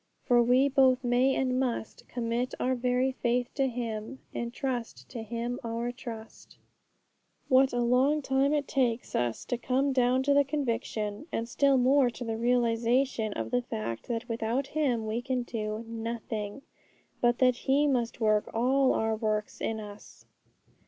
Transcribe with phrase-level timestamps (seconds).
[0.23, 5.59] For we both may and must Commit our very faith to Him, Entrust to him
[5.63, 6.57] our trust.
[7.49, 11.77] What a long time it takes us to come down to the conviction, and still
[11.77, 16.63] more to the realization of the fact that without Him we can do nothing,
[17.21, 20.25] but that He must work all our works in us!